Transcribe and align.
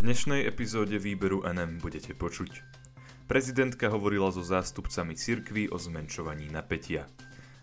dnešnej 0.00 0.48
epizóde 0.48 0.96
výberu 0.96 1.44
NM 1.44 1.76
budete 1.84 2.16
počuť. 2.16 2.64
Prezidentka 3.28 3.92
hovorila 3.92 4.32
so 4.32 4.40
zástupcami 4.40 5.12
cirkví 5.12 5.68
o 5.68 5.76
zmenšovaní 5.76 6.48
napätia. 6.48 7.04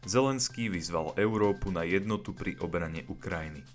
Zelenský 0.06 0.70
vyzval 0.70 1.18
Európu 1.18 1.74
na 1.74 1.82
jednotu 1.82 2.38
pri 2.38 2.54
obrane 2.62 3.02
Ukrajiny. 3.10 3.66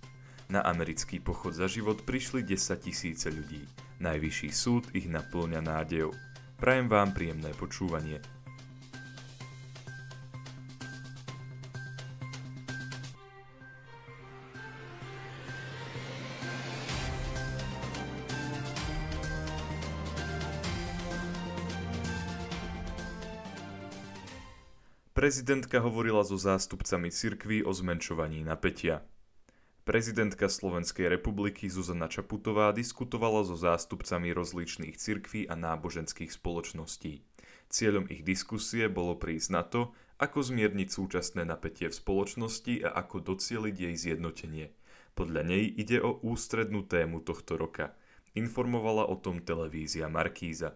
Na 0.47 0.63
americký 0.63 1.19
pochod 1.19 1.59
za 1.59 1.67
život 1.67 2.07
prišli 2.07 2.47
10 2.47 2.87
tisíce 2.87 3.27
ľudí. 3.35 3.67
Najvyšší 3.99 4.51
súd 4.55 4.95
ich 4.95 5.11
naplňa 5.11 5.59
nádejou. 5.59 6.15
Prajem 6.55 6.87
vám 6.87 7.11
príjemné 7.11 7.51
počúvanie. 7.59 8.23
Prezidentka 25.13 25.77
hovorila 25.85 26.25
so 26.25 26.41
zástupcami 26.41 27.13
cirkví 27.13 27.61
o 27.61 27.77
zmenšovaní 27.77 28.41
napätia. 28.49 29.05
Prezidentka 29.85 30.49
Slovenskej 30.49 31.05
republiky 31.13 31.69
Zuzana 31.69 32.09
Čaputová 32.09 32.73
diskutovala 32.73 33.45
so 33.45 33.53
zástupcami 33.53 34.33
rozličných 34.33 34.97
cirkví 34.97 35.53
a 35.53 35.55
náboženských 35.59 36.33
spoločností. 36.33 37.21
Cieľom 37.69 38.09
ich 38.09 38.25
diskusie 38.25 38.89
bolo 38.89 39.21
prísť 39.21 39.49
na 39.53 39.61
to, 39.61 39.93
ako 40.17 40.49
zmierniť 40.49 40.89
súčasné 40.89 41.45
napätie 41.45 41.93
v 41.93 41.99
spoločnosti 42.01 42.81
a 42.81 42.97
ako 43.05 43.37
docieliť 43.37 43.77
jej 43.77 43.95
zjednotenie. 44.01 44.73
Podľa 45.13 45.45
nej 45.45 45.69
ide 45.69 46.01
o 46.01 46.25
ústrednú 46.25 46.89
tému 46.89 47.21
tohto 47.21 47.61
roka. 47.61 47.93
Informovala 48.33 49.05
o 49.13 49.21
tom 49.21 49.45
televízia 49.45 50.09
Markíza. 50.09 50.73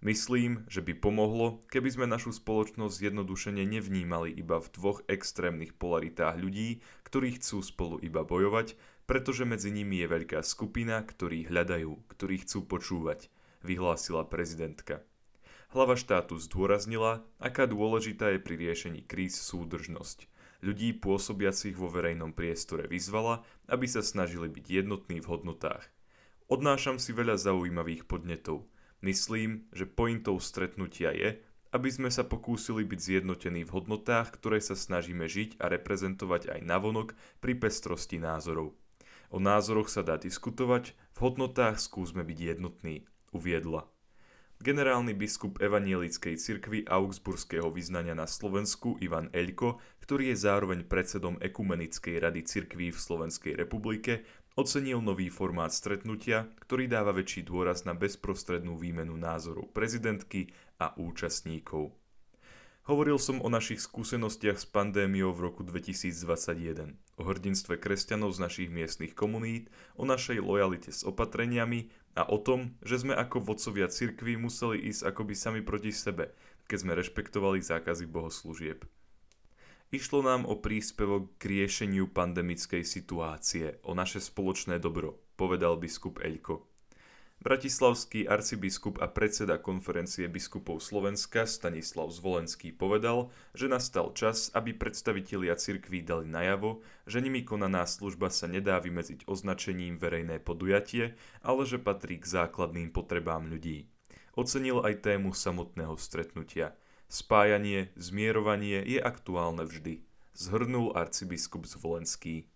Myslím, 0.00 0.64
že 0.64 0.80
by 0.80 0.96
pomohlo, 0.96 1.60
keby 1.68 1.92
sme 1.92 2.06
našu 2.08 2.32
spoločnosť 2.32 3.04
zjednodušene 3.04 3.60
nevnímali 3.68 4.32
iba 4.32 4.56
v 4.56 4.72
dvoch 4.72 5.04
extrémnych 5.12 5.76
polaritách 5.76 6.40
ľudí, 6.40 6.80
ktorí 7.04 7.36
chcú 7.36 7.60
spolu 7.60 8.00
iba 8.00 8.24
bojovať, 8.24 8.80
pretože 9.04 9.44
medzi 9.44 9.68
nimi 9.68 10.00
je 10.00 10.08
veľká 10.08 10.40
skupina, 10.40 11.04
ktorí 11.04 11.52
hľadajú, 11.52 12.16
ktorí 12.16 12.48
chcú 12.48 12.64
počúvať, 12.64 13.28
vyhlásila 13.60 14.24
prezidentka. 14.24 15.04
Hlava 15.76 16.00
štátu 16.00 16.40
zdôraznila, 16.40 17.20
aká 17.36 17.68
dôležitá 17.68 18.32
je 18.32 18.40
pri 18.40 18.56
riešení 18.56 19.04
kríz 19.04 19.36
súdržnosť. 19.36 20.32
Ľudí 20.64 20.96
pôsobiacich 20.96 21.76
vo 21.76 21.92
verejnom 21.92 22.32
priestore 22.32 22.88
vyzvala, 22.88 23.44
aby 23.68 23.84
sa 23.84 24.00
snažili 24.00 24.48
byť 24.48 24.64
jednotní 24.64 25.20
v 25.20 25.28
hodnotách. 25.28 25.84
Odnášam 26.48 26.96
si 26.96 27.12
veľa 27.12 27.36
zaujímavých 27.36 28.08
podnetov– 28.08 28.64
Myslím, 29.00 29.64
že 29.72 29.88
pointou 29.88 30.36
stretnutia 30.36 31.16
je, 31.16 31.40
aby 31.70 31.88
sme 31.88 32.10
sa 32.10 32.26
pokúsili 32.26 32.82
byť 32.84 33.00
zjednotení 33.00 33.64
v 33.64 33.72
hodnotách, 33.72 34.34
ktoré 34.36 34.58
sa 34.60 34.74
snažíme 34.76 35.24
žiť 35.24 35.56
a 35.62 35.70
reprezentovať 35.70 36.58
aj 36.58 36.60
navonok 36.66 37.16
pri 37.38 37.56
pestrosti 37.56 38.20
názorov. 38.20 38.76
O 39.30 39.38
názoroch 39.38 39.86
sa 39.86 40.02
dá 40.02 40.18
diskutovať, 40.18 40.98
v 41.14 41.18
hodnotách 41.22 41.78
skúsme 41.78 42.26
byť 42.26 42.38
jednotní, 42.56 43.06
uviedla. 43.30 43.86
Generálny 44.60 45.16
biskup 45.16 45.56
Evanielickej 45.56 46.36
cirkvi 46.36 46.84
Augsburského 46.84 47.72
vyznania 47.72 48.12
na 48.12 48.28
Slovensku 48.28 49.00
Ivan 49.00 49.32
Eľko, 49.32 49.80
ktorý 50.04 50.36
je 50.36 50.44
zároveň 50.44 50.84
predsedom 50.84 51.40
Ekumenickej 51.40 52.20
rady 52.20 52.44
cirkví 52.44 52.92
v 52.92 53.00
Slovenskej 53.00 53.56
republike, 53.56 54.20
Ocenil 54.60 55.00
nový 55.00 55.32
formát 55.32 55.72
stretnutia, 55.72 56.44
ktorý 56.60 56.84
dáva 56.84 57.16
väčší 57.16 57.48
dôraz 57.48 57.88
na 57.88 57.96
bezprostrednú 57.96 58.76
výmenu 58.76 59.16
názorov 59.16 59.72
prezidentky 59.72 60.52
a 60.76 60.92
účastníkov. 61.00 61.96
Hovoril 62.84 63.16
som 63.16 63.40
o 63.40 63.48
našich 63.48 63.80
skúsenostiach 63.80 64.60
s 64.60 64.68
pandémiou 64.68 65.32
v 65.32 65.48
roku 65.48 65.64
2021, 65.64 66.92
o 66.92 67.22
hrdinstve 67.24 67.80
kresťanov 67.80 68.36
z 68.36 68.38
našich 68.44 68.68
miestnych 68.68 69.16
komunít, 69.16 69.72
o 69.96 70.04
našej 70.04 70.44
lojalite 70.44 70.92
s 70.92 71.08
opatreniami 71.08 71.88
a 72.12 72.28
o 72.28 72.36
tom, 72.36 72.76
že 72.84 73.00
sme 73.00 73.16
ako 73.16 73.40
vodcovia 73.40 73.88
cirkvi 73.88 74.36
museli 74.36 74.92
ísť 74.92 75.08
akoby 75.08 75.32
sami 75.40 75.60
proti 75.64 75.88
sebe, 75.88 76.36
keď 76.68 76.84
sme 76.84 76.92
rešpektovali 77.00 77.64
zákazy 77.64 78.04
bohoslúžieb. 78.04 78.84
Išlo 79.90 80.22
nám 80.22 80.46
o 80.46 80.54
príspevok 80.54 81.34
k 81.42 81.50
riešeniu 81.50 82.14
pandemickej 82.14 82.86
situácie, 82.86 83.82
o 83.82 83.90
naše 83.90 84.22
spoločné 84.22 84.78
dobro, 84.78 85.18
povedal 85.34 85.82
biskup 85.82 86.22
Eľko. 86.22 86.62
Bratislavský 87.42 88.30
arcibiskup 88.30 89.02
a 89.02 89.10
predseda 89.10 89.58
konferencie 89.58 90.30
biskupov 90.30 90.78
Slovenska 90.78 91.42
Stanislav 91.42 92.14
Zvolenský 92.14 92.70
povedal, 92.70 93.34
že 93.50 93.66
nastal 93.66 94.14
čas, 94.14 94.54
aby 94.54 94.78
predstavitelia 94.78 95.58
cirkví 95.58 96.06
dali 96.06 96.30
najavo, 96.30 96.86
že 97.10 97.18
nimi 97.18 97.42
konaná 97.42 97.82
služba 97.82 98.30
sa 98.30 98.46
nedá 98.46 98.78
vymedziť 98.78 99.26
označením 99.26 99.98
verejné 99.98 100.38
podujatie, 100.38 101.18
ale 101.42 101.66
že 101.66 101.82
patrí 101.82 102.22
k 102.22 102.30
základným 102.30 102.94
potrebám 102.94 103.50
ľudí. 103.50 103.90
Ocenil 104.38 104.86
aj 104.86 105.02
tému 105.02 105.34
samotného 105.34 105.98
stretnutia– 105.98 106.78
Spájanie, 107.10 107.90
zmierovanie 107.98 108.86
je 108.86 109.02
aktuálne 109.02 109.66
vždy, 109.66 109.98
zhrnul 110.30 110.94
arcibiskup 110.94 111.66
Zvolenský. 111.66 112.46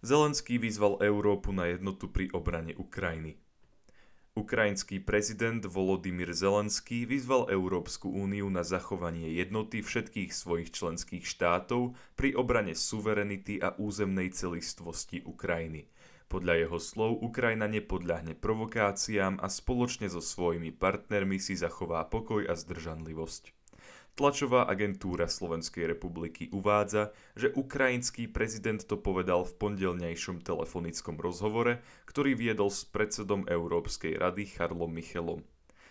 Zelenský 0.00 0.56
vyzval 0.56 1.04
Európu 1.04 1.52
na 1.52 1.68
jednotu 1.68 2.08
pri 2.08 2.32
obrane 2.32 2.72
Ukrajiny. 2.80 3.36
Ukrajinský 4.32 5.04
prezident 5.04 5.60
Volodymyr 5.68 6.32
Zelenský 6.32 7.04
vyzval 7.04 7.52
Európsku 7.52 8.08
úniu 8.08 8.48
na 8.48 8.64
zachovanie 8.64 9.36
jednoty 9.36 9.84
všetkých 9.84 10.32
svojich 10.32 10.72
členských 10.72 11.28
štátov 11.28 11.92
pri 12.16 12.32
obrane 12.40 12.72
suverenity 12.72 13.60
a 13.60 13.76
územnej 13.76 14.32
celistvosti 14.32 15.20
Ukrajiny– 15.28 15.84
podľa 16.26 16.66
jeho 16.66 16.78
slov 16.82 17.22
Ukrajina 17.22 17.70
nepodľahne 17.70 18.34
provokáciám 18.34 19.38
a 19.38 19.46
spoločne 19.46 20.10
so 20.10 20.18
svojimi 20.18 20.74
partnermi 20.74 21.38
si 21.38 21.54
zachová 21.54 22.02
pokoj 22.10 22.42
a 22.50 22.58
zdržanlivosť. 22.58 23.54
Tlačová 24.16 24.64
agentúra 24.64 25.28
Slovenskej 25.28 25.92
republiky 25.92 26.48
uvádza, 26.48 27.12
že 27.36 27.52
ukrajinský 27.52 28.32
prezident 28.32 28.80
to 28.80 28.96
povedal 28.96 29.44
v 29.44 29.52
pondelnejšom 29.60 30.40
telefonickom 30.40 31.20
rozhovore, 31.20 31.84
ktorý 32.08 32.32
viedol 32.32 32.72
s 32.72 32.88
predsedom 32.88 33.44
Európskej 33.44 34.16
rady 34.16 34.48
Charlom 34.48 34.88
Michelom. 34.88 35.44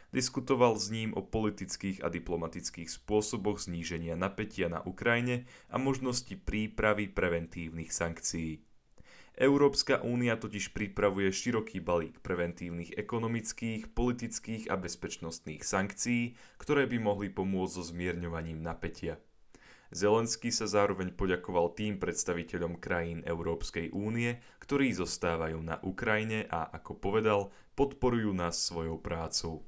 Diskutoval 0.10 0.74
s 0.82 0.90
ním 0.90 1.14
o 1.14 1.22
politických 1.22 2.02
a 2.02 2.10
diplomatických 2.10 2.90
spôsoboch 2.90 3.62
zníženia 3.62 4.18
napätia 4.18 4.74
na 4.74 4.82
Ukrajine 4.82 5.46
a 5.70 5.78
možnosti 5.78 6.34
prípravy 6.34 7.06
preventívnych 7.14 7.94
sankcií. 7.94 8.66
Európska 9.36 10.00
únia 10.00 10.40
totiž 10.40 10.72
pripravuje 10.72 11.28
široký 11.28 11.84
balík 11.84 12.24
preventívnych 12.24 12.96
ekonomických, 12.96 13.92
politických 13.92 14.72
a 14.72 14.80
bezpečnostných 14.80 15.60
sankcií, 15.60 16.40
ktoré 16.56 16.88
by 16.88 17.04
mohli 17.04 17.28
pomôcť 17.28 17.74
so 17.76 17.84
zmierňovaním 17.84 18.64
napätia. 18.64 19.20
Zelenský 19.92 20.56
sa 20.56 20.72
zároveň 20.72 21.12
poďakoval 21.12 21.76
tým 21.76 22.00
predstaviteľom 22.00 22.80
krajín 22.80 23.28
Európskej 23.28 23.92
únie, 23.92 24.40
ktorí 24.64 24.96
zostávajú 24.96 25.60
na 25.60 25.84
Ukrajine 25.84 26.48
a, 26.48 26.72
ako 26.72 26.96
povedal, 26.96 27.52
podporujú 27.76 28.32
nás 28.32 28.56
svojou 28.56 29.04
prácou. 29.04 29.68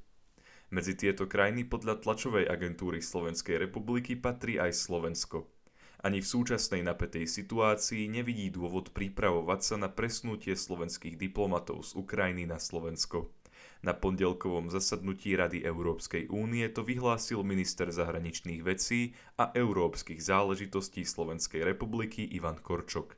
Medzi 0.72 0.96
tieto 0.96 1.28
krajiny 1.28 1.68
podľa 1.68 2.00
tlačovej 2.00 2.48
agentúry 2.48 3.04
Slovenskej 3.04 3.68
republiky 3.68 4.16
patrí 4.16 4.64
aj 4.64 4.80
Slovensko– 4.80 5.44
ani 6.06 6.22
v 6.22 6.30
súčasnej 6.30 6.86
napätej 6.86 7.26
situácii 7.26 8.06
nevidí 8.06 8.54
dôvod 8.54 8.94
pripravovať 8.94 9.60
sa 9.66 9.76
na 9.82 9.90
presnutie 9.90 10.54
slovenských 10.54 11.18
diplomatov 11.18 11.82
z 11.90 11.98
Ukrajiny 11.98 12.46
na 12.46 12.62
Slovensko. 12.62 13.34
Na 13.82 13.94
pondelkovom 13.94 14.70
zasadnutí 14.74 15.38
Rady 15.38 15.66
Európskej 15.66 16.30
únie 16.34 16.66
to 16.70 16.82
vyhlásil 16.82 17.42
minister 17.46 17.90
zahraničných 17.90 18.62
vecí 18.66 19.14
a 19.38 19.54
európskych 19.54 20.18
záležitostí 20.22 21.06
Slovenskej 21.06 21.62
republiky 21.62 22.26
Ivan 22.26 22.58
Korčok. 22.58 23.18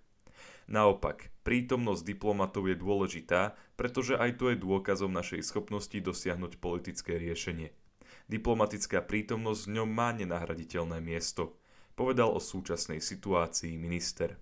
Naopak, 0.69 1.31
prítomnosť 1.44 2.04
diplomatov 2.06 2.69
je 2.69 2.77
dôležitá, 2.77 3.57
pretože 3.74 4.19
aj 4.19 4.38
to 4.38 4.54
je 4.54 4.62
dôkazom 4.62 5.09
našej 5.09 5.42
schopnosti 5.42 5.95
dosiahnuť 5.95 6.62
politické 6.62 7.18
riešenie. 7.18 7.74
Diplomatická 8.30 9.01
prítomnosť 9.01 9.62
v 9.65 9.74
ňom 9.81 9.89
má 9.89 10.13
nenahraditeľné 10.13 11.01
miesto– 11.01 11.51
povedal 12.00 12.31
o 12.31 12.40
súčasnej 12.40 13.04
situácii 13.04 13.75
minister. 13.75 14.40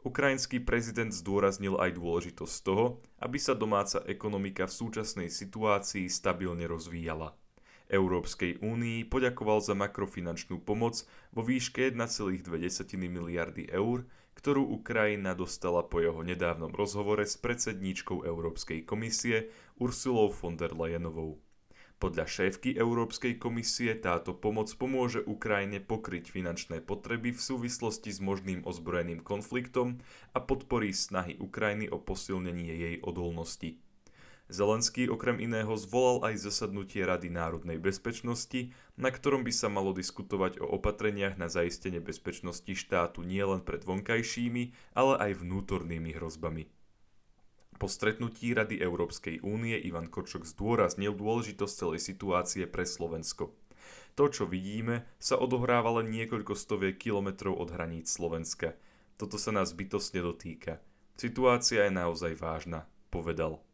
Ukrajinský 0.00 0.64
prezident 0.64 1.12
zdôraznil 1.12 1.76
aj 1.76 2.00
dôležitosť 2.00 2.56
toho, 2.64 3.04
aby 3.20 3.36
sa 3.36 3.52
domáca 3.52 4.00
ekonomika 4.08 4.64
v 4.64 4.72
súčasnej 4.80 5.28
situácii 5.28 6.08
stabilne 6.08 6.64
rozvíjala. 6.64 7.36
Európskej 7.92 8.64
únii 8.64 9.04
poďakoval 9.12 9.60
za 9.60 9.76
makrofinančnú 9.76 10.64
pomoc 10.64 11.04
vo 11.36 11.44
výške 11.44 11.92
1,2 11.92 12.48
miliardy 12.96 13.68
eur, 13.68 14.08
ktorú 14.40 14.64
Ukrajina 14.72 15.36
dostala 15.36 15.84
po 15.84 16.00
jeho 16.00 16.24
nedávnom 16.24 16.72
rozhovore 16.72 17.28
s 17.28 17.36
predsedníčkou 17.36 18.24
Európskej 18.24 18.88
komisie 18.88 19.52
Ursulou 19.76 20.32
von 20.32 20.56
der 20.56 20.72
Leyenovou. 20.72 21.44
Podľa 22.00 22.24
šéfky 22.24 22.80
Európskej 22.80 23.36
komisie 23.36 23.92
táto 23.92 24.32
pomoc 24.32 24.72
pomôže 24.72 25.20
Ukrajine 25.20 25.84
pokryť 25.84 26.32
finančné 26.32 26.80
potreby 26.80 27.36
v 27.36 27.44
súvislosti 27.44 28.08
s 28.08 28.24
možným 28.24 28.64
ozbrojeným 28.64 29.20
konfliktom 29.20 30.00
a 30.32 30.40
podporí 30.40 30.96
snahy 30.96 31.36
Ukrajiny 31.36 31.92
o 31.92 32.00
posilnenie 32.00 32.72
jej 32.72 32.96
odolnosti. 33.04 33.76
Zelenský 34.48 35.12
okrem 35.12 35.44
iného 35.44 35.76
zvolal 35.76 36.32
aj 36.32 36.40
zasadnutie 36.40 37.04
Rady 37.04 37.28
národnej 37.28 37.76
bezpečnosti, 37.76 38.72
na 38.96 39.12
ktorom 39.12 39.44
by 39.44 39.52
sa 39.52 39.68
malo 39.68 39.92
diskutovať 39.92 40.56
o 40.64 40.72
opatreniach 40.80 41.36
na 41.36 41.52
zaistenie 41.52 42.00
bezpečnosti 42.00 42.72
štátu 42.72 43.28
nielen 43.28 43.60
pred 43.60 43.84
vonkajšími, 43.84 44.96
ale 44.96 45.20
aj 45.20 45.44
vnútornými 45.44 46.16
hrozbami. 46.16 46.79
Po 47.80 47.88
stretnutí 47.88 48.52
Rady 48.52 48.76
Európskej 48.76 49.40
únie 49.40 49.72
Ivan 49.80 50.12
Kočok 50.12 50.44
zdôraznil 50.44 51.16
dôležitosť 51.16 51.72
celej 51.72 52.04
situácie 52.04 52.68
pre 52.68 52.84
Slovensko. 52.84 53.56
To, 54.20 54.28
čo 54.28 54.44
vidíme, 54.44 55.08
sa 55.16 55.40
odohráva 55.40 55.96
len 55.96 56.12
niekoľko 56.12 56.52
stoviek 56.52 57.00
kilometrov 57.00 57.56
od 57.56 57.72
hraníc 57.72 58.12
Slovenska. 58.12 58.76
Toto 59.16 59.40
sa 59.40 59.56
nás 59.56 59.72
bytosne 59.72 60.20
dotýka. 60.20 60.76
Situácia 61.16 61.88
je 61.88 61.92
naozaj 61.96 62.36
vážna, 62.36 62.84
povedal. 63.08 63.64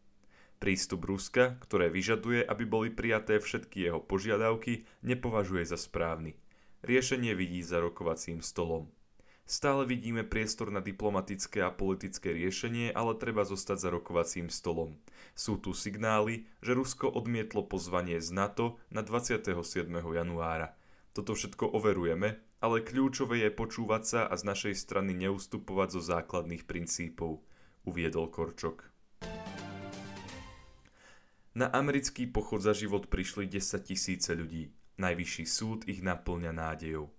Prístup 0.63 1.03
Ruska, 1.03 1.59
ktoré 1.67 1.91
vyžaduje, 1.91 2.47
aby 2.47 2.63
boli 2.63 2.95
prijaté 2.95 3.43
všetky 3.43 3.91
jeho 3.91 3.99
požiadavky, 3.99 4.87
nepovažuje 5.03 5.67
za 5.67 5.75
správny. 5.75 6.39
Riešenie 6.87 7.35
vidí 7.35 7.59
za 7.59 7.83
rokovacím 7.83 8.39
stolom. 8.39 8.87
Stále 9.47 9.87
vidíme 9.87 10.27
priestor 10.27 10.75
na 10.75 10.83
diplomatické 10.83 11.63
a 11.63 11.71
politické 11.71 12.35
riešenie, 12.35 12.91
ale 12.91 13.15
treba 13.15 13.47
zostať 13.47 13.79
za 13.79 13.89
rokovacím 13.95 14.51
stolom. 14.51 14.99
Sú 15.39 15.63
tu 15.63 15.71
signály, 15.71 16.51
že 16.59 16.75
Rusko 16.75 17.07
odmietlo 17.15 17.63
pozvanie 17.63 18.19
z 18.19 18.35
NATO 18.35 18.83
na 18.91 19.07
27. 19.07 19.55
januára. 19.95 20.75
Toto 21.15 21.39
všetko 21.39 21.79
overujeme, 21.79 22.43
ale 22.59 22.83
kľúčové 22.83 23.47
je 23.47 23.55
počúvať 23.55 24.03
sa 24.03 24.21
a 24.27 24.35
z 24.35 24.51
našej 24.51 24.75
strany 24.75 25.15
neustupovať 25.15 25.95
zo 25.95 26.03
základných 26.03 26.67
princípov, 26.67 27.39
uviedol 27.87 28.27
Korčok. 28.27 28.91
Na 31.55 31.71
americký 31.71 32.27
pochod 32.27 32.67
za 32.67 32.75
život 32.75 33.07
prišli 33.07 33.47
10 33.47 33.63
tisíce 33.79 34.35
ľudí. 34.35 34.75
Najvyšší 34.99 35.45
súd 35.47 35.87
ich 35.87 36.03
naplňa 36.03 36.51
nádejou. 36.51 37.15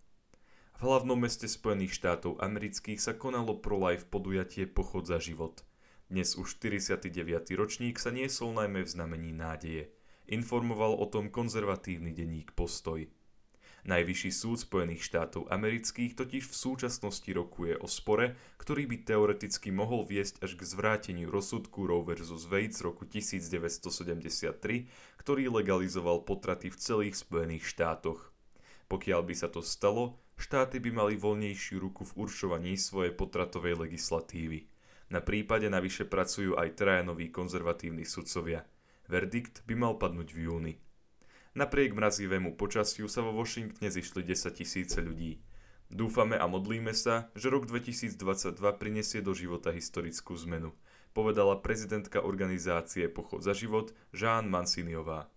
V 0.77 0.85
hlavnom 0.85 1.17
meste 1.17 1.49
Spojených 1.49 1.97
štátov 1.97 2.37
amerických 2.37 3.01
sa 3.01 3.17
konalo 3.17 3.57
pro-life 3.57 4.05
podujatie 4.13 4.69
Pochod 4.69 5.09
za 5.09 5.17
život. 5.17 5.65
Dnes 6.05 6.37
už 6.37 6.61
49. 6.61 7.09
ročník 7.57 7.97
sa 7.97 8.13
niesol 8.13 8.53
najmä 8.53 8.85
v 8.85 8.93
znamení 8.93 9.33
nádeje. 9.33 9.89
Informoval 10.29 10.93
o 11.01 11.09
tom 11.09 11.33
konzervatívny 11.33 12.13
denník 12.13 12.53
Postoj. 12.53 13.09
Najvyšší 13.89 14.29
súd 14.29 14.61
Spojených 14.61 15.01
štátov 15.01 15.49
amerických 15.49 16.13
totiž 16.13 16.45
v 16.45 16.53
súčasnosti 16.53 17.29
rokuje 17.33 17.73
o 17.81 17.89
spore, 17.89 18.37
ktorý 18.61 18.85
by 18.85 19.01
teoreticky 19.01 19.73
mohol 19.73 20.05
viesť 20.05 20.45
až 20.45 20.61
k 20.61 20.61
zvráteniu 20.61 21.33
rozsudku 21.33 21.89
Roe 21.89 22.05
vs. 22.05 22.45
Wade 22.53 22.77
z 22.77 22.85
roku 22.85 23.09
1973, 23.09 24.85
ktorý 25.17 25.43
legalizoval 25.49 26.21
potraty 26.21 26.69
v 26.69 26.77
celých 26.77 27.17
Spojených 27.17 27.65
štátoch. 27.65 28.29
Pokiaľ 28.93 29.25
by 29.25 29.33
sa 29.33 29.49
to 29.49 29.65
stalo, 29.65 30.21
štáty 30.37 30.79
by 30.79 30.89
mali 30.93 31.13
voľnejšiu 31.17 31.81
ruku 31.81 32.05
v 32.07 32.15
určovaní 32.23 32.77
svojej 32.77 33.11
potratovej 33.11 33.89
legislatívy. 33.89 34.69
Na 35.09 35.19
prípade 35.19 35.67
navyše 35.67 36.05
pracujú 36.05 36.55
aj 36.55 36.77
traja 36.77 37.03
noví 37.03 37.33
konzervatívni 37.33 38.05
sudcovia. 38.05 38.63
Verdikt 39.09 39.65
by 39.65 39.75
mal 39.75 39.93
padnúť 39.97 40.29
v 40.31 40.39
júni. 40.45 40.73
Napriek 41.57 41.97
mrazivému 41.97 42.53
počasiu 42.53 43.09
sa 43.09 43.25
vo 43.25 43.33
Washingtone 43.33 43.89
zišli 43.89 44.21
10 44.21 44.61
tisíce 44.61 44.99
ľudí. 45.01 45.41
Dúfame 45.87 46.35
a 46.35 46.45
modlíme 46.45 46.91
sa, 46.91 47.31
že 47.33 47.47
rok 47.47 47.65
2022 47.65 48.19
prinesie 48.75 49.23
do 49.23 49.31
života 49.31 49.71
historickú 49.71 50.35
zmenu, 50.43 50.75
povedala 51.15 51.57
prezidentka 51.63 52.19
organizácie 52.21 53.07
Pochod 53.07 53.41
za 53.41 53.55
život 53.55 53.95
Jean 54.11 54.51
Manciniová. 54.51 55.31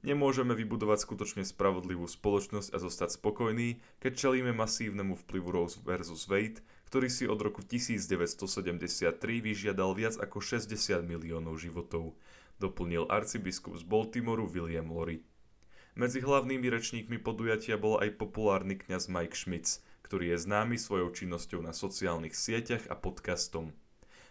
Nemôžeme 0.00 0.56
vybudovať 0.56 1.04
skutočne 1.04 1.44
spravodlivú 1.44 2.08
spoločnosť 2.08 2.72
a 2.72 2.78
zostať 2.80 3.20
spokojní, 3.20 3.84
keď 4.00 4.12
čelíme 4.16 4.56
masívnemu 4.56 5.12
vplyvu 5.12 5.48
Rose 5.52 5.76
versus 5.84 6.24
Wade, 6.24 6.64
ktorý 6.88 7.12
si 7.12 7.28
od 7.28 7.36
roku 7.36 7.60
1973 7.60 9.20
vyžiadal 9.44 9.92
viac 9.92 10.16
ako 10.16 10.40
60 10.40 10.72
miliónov 11.04 11.60
životov, 11.60 12.16
doplnil 12.56 13.12
arcibiskup 13.12 13.76
z 13.76 13.84
Baltimoru 13.84 14.48
William 14.48 14.88
Lori. 14.88 15.20
Medzi 16.00 16.24
hlavnými 16.24 16.64
rečníkmi 16.72 17.20
podujatia 17.20 17.76
bol 17.76 18.00
aj 18.00 18.16
populárny 18.16 18.80
kňaz 18.80 19.12
Mike 19.12 19.36
Schmitz, 19.36 19.84
ktorý 20.00 20.32
je 20.32 20.48
známy 20.48 20.80
svojou 20.80 21.12
činnosťou 21.12 21.60
na 21.60 21.76
sociálnych 21.76 22.32
sieťach 22.32 22.88
a 22.88 22.96
podcastom. 22.96 23.76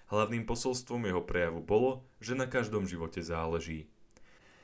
Hlavným 0.09 0.49
posolstvom 0.49 1.05
jeho 1.05 1.21
prejavu 1.21 1.61
bolo, 1.61 2.09
že 2.17 2.33
na 2.33 2.49
každom 2.49 2.89
živote 2.89 3.21
záleží. 3.21 3.85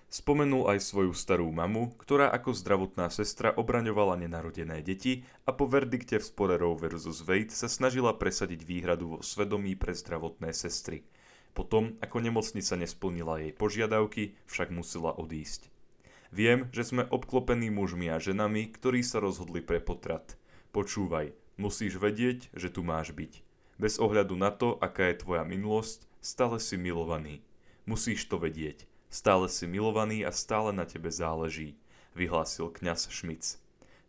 Spomenul 0.06 0.70
aj 0.72 0.80
svoju 0.80 1.12
starú 1.12 1.50
mamu, 1.52 1.92
ktorá 2.00 2.32
ako 2.32 2.56
zdravotná 2.56 3.12
sestra 3.12 3.52
obraňovala 3.52 4.16
nenarodené 4.22 4.80
deti 4.86 5.26
a 5.44 5.52
po 5.52 5.68
verdikte 5.68 6.22
v 6.22 6.26
spore 6.26 6.56
Roe 6.56 6.78
vs. 6.78 7.26
Wade 7.26 7.52
sa 7.52 7.68
snažila 7.68 8.16
presadiť 8.16 8.64
výhradu 8.64 9.18
vo 9.18 9.20
svedomí 9.20 9.76
pre 9.76 9.92
zdravotné 9.92 10.56
sestry. 10.56 11.04
Potom, 11.56 11.96
ako 12.04 12.20
nemocnica 12.20 12.76
nesplnila 12.76 13.40
jej 13.40 13.52
požiadavky, 13.56 14.36
však 14.48 14.76
musela 14.76 15.16
odísť. 15.16 15.72
Viem, 16.36 16.68
že 16.76 16.84
sme 16.84 17.08
obklopení 17.08 17.72
mužmi 17.72 18.12
a 18.12 18.20
ženami, 18.20 18.76
ktorí 18.76 19.08
sa 19.08 19.24
rozhodli 19.24 19.64
pre 19.64 19.80
potrat. 19.80 20.36
Počúvaj, 20.76 21.32
musíš 21.56 21.96
vedieť, 21.96 22.52
že 22.52 22.68
tu 22.68 22.84
máš 22.84 23.16
byť. 23.16 23.40
Bez 23.80 24.00
ohľadu 24.04 24.36
na 24.36 24.52
to, 24.52 24.76
aká 24.84 25.12
je 25.12 25.24
tvoja 25.24 25.48
minulosť, 25.48 26.04
stále 26.20 26.60
si 26.60 26.76
milovaný. 26.76 27.40
Musíš 27.88 28.28
to 28.28 28.36
vedieť. 28.36 28.88
Stále 29.16 29.48
si 29.48 29.64
milovaný 29.64 30.28
a 30.28 30.32
stále 30.36 30.76
na 30.76 30.84
tebe 30.84 31.08
záleží, 31.08 31.80
vyhlásil 32.20 32.68
kňaz 32.68 33.08
Šmic. 33.08 33.56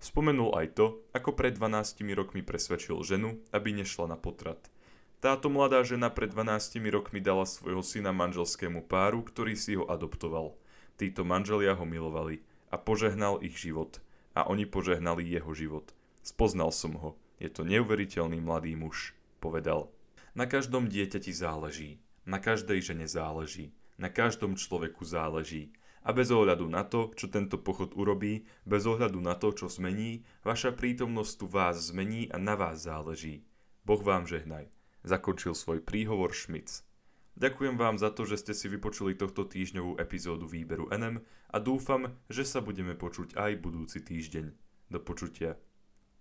Spomenul 0.03 0.51
aj 0.59 0.75
to, 0.75 1.07
ako 1.15 1.31
pred 1.31 1.55
12 1.55 2.03
rokmi 2.19 2.43
presvedčil 2.43 2.99
ženu, 3.07 3.39
aby 3.55 3.71
nešla 3.71 4.11
na 4.11 4.19
potrat. 4.19 4.59
Táto 5.23 5.47
mladá 5.47 5.87
žena 5.87 6.11
pred 6.11 6.35
12 6.35 6.83
rokmi 6.91 7.23
dala 7.23 7.47
svojho 7.47 7.87
syna 7.87 8.11
manželskému 8.11 8.83
páru, 8.91 9.23
ktorý 9.23 9.55
si 9.55 9.79
ho 9.79 9.87
adoptoval. 9.87 10.59
Títo 10.99 11.23
manželia 11.23 11.79
ho 11.79 11.87
milovali 11.87 12.43
a 12.75 12.75
požehnal 12.75 13.39
ich 13.47 13.55
život. 13.63 14.03
A 14.35 14.51
oni 14.51 14.67
požehnali 14.67 15.23
jeho 15.23 15.55
život. 15.55 15.95
Spoznal 16.27 16.75
som 16.75 16.99
ho. 16.99 17.15
Je 17.39 17.47
to 17.47 17.63
neuveriteľný 17.63 18.43
mladý 18.43 18.75
muž, 18.75 19.15
povedal. 19.39 19.87
Na 20.35 20.51
každom 20.51 20.91
dieťati 20.91 21.31
záleží. 21.31 22.03
Na 22.27 22.43
každej 22.43 22.83
žene 22.83 23.07
záleží. 23.07 23.71
Na 23.97 24.13
každom 24.13 24.57
človeku 24.57 25.05
záleží. 25.05 25.73
A 26.07 26.15
bez 26.15 26.31
ohľadu 26.31 26.71
na 26.71 26.87
to, 26.87 27.11
čo 27.19 27.27
tento 27.27 27.59
pochod 27.59 27.91
urobí, 27.99 28.47
bez 28.63 28.87
ohľadu 28.87 29.19
na 29.19 29.35
to, 29.35 29.51
čo 29.51 29.67
zmení, 29.67 30.23
vaša 30.47 30.71
prítomnosť 30.71 31.33
tu 31.35 31.47
vás 31.51 31.91
zmení 31.91 32.31
a 32.31 32.39
na 32.39 32.55
vás 32.55 32.87
záleží. 32.87 33.43
Boh 33.83 33.99
vám 33.99 34.27
žehnaj. 34.27 34.71
Zakončil 35.03 35.55
svoj 35.55 35.83
príhovor 35.83 36.31
Šmic. 36.31 36.87
Ďakujem 37.37 37.77
vám 37.77 38.01
za 38.01 38.09
to, 38.15 38.25
že 38.25 38.41
ste 38.41 38.53
si 38.57 38.67
vypočuli 38.73 39.13
tohto 39.13 39.45
týždňovú 39.45 40.01
epizódu 40.01 40.49
výberu 40.49 40.89
NM 40.89 41.21
a 41.53 41.57
dúfam, 41.61 42.17
že 42.33 42.49
sa 42.49 42.65
budeme 42.65 42.97
počuť 42.97 43.37
aj 43.37 43.61
budúci 43.61 44.01
týždeň. 44.01 44.57
Do 44.89 44.99
počutia. 45.03 45.61